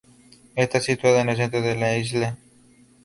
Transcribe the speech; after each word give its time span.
Está 0.55 0.81
situada 0.81 1.21
en 1.21 1.29
el 1.29 1.37
centro 1.37 1.61
de 1.61 1.75
la 1.75 1.95
isla. 1.95 2.35